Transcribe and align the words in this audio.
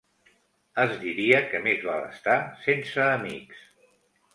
Es 0.83 0.93
diria 1.03 1.43
que 1.53 1.63
més 1.67 1.85
val 1.91 2.03
estar 2.09 2.41
sense 2.67 3.09
amics. 3.15 3.67